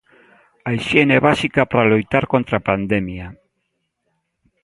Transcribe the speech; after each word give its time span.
A 0.67 0.69
hixiene 0.75 1.13
é 1.19 1.21
básica 1.29 1.61
para 1.71 1.89
loitar 1.91 2.25
contra 2.33 2.55
a 2.57 2.65
pandemia. 2.69 3.27